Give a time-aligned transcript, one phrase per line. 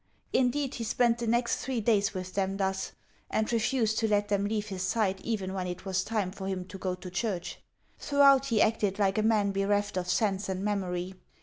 [0.33, 2.93] Indeed, he spent the next three days with them thus,
[3.29, 6.65] and refused to let them leave his sight even when it was time for him
[6.69, 7.59] to go to church.
[7.99, 11.13] Throughout he acted like a man bereft of sense and memory.